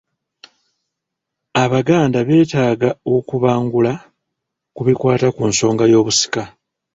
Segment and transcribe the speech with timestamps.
[1.63, 3.93] Abaganda beetaaga okubangula
[4.75, 6.43] ku bikwata ku nsonga y’obusika.